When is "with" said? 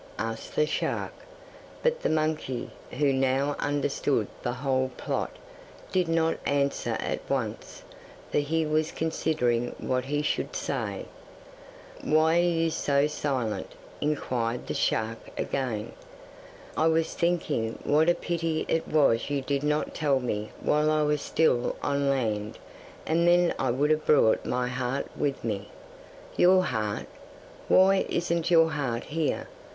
25.15-25.43